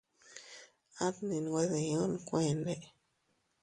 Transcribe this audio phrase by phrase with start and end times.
[1.03, 2.75] A ndi nwe diun kuende.